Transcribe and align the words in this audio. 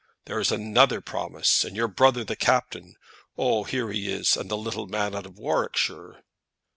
That 0.25 0.39
is 0.39 0.51
another 0.51 0.99
promise. 0.99 1.63
And 1.63 1.75
your 1.75 1.87
brother, 1.87 2.23
the 2.23 2.35
captain. 2.35 2.95
Oh! 3.37 3.65
here 3.65 3.91
he 3.91 4.11
is, 4.11 4.35
and 4.35 4.49
the 4.49 4.57
little 4.57 4.87
man 4.87 5.13
out 5.13 5.27
of 5.27 5.37
Warwickshire." 5.37 6.23